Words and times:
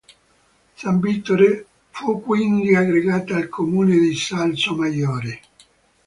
San 0.77 0.99
Vittore 0.99 1.63
fu 1.91 2.23
quindi 2.23 2.73
aggregata 2.73 3.35
al 3.35 3.49
comune 3.49 3.99
di 3.99 4.15
Salsomaggiore. 4.15 5.41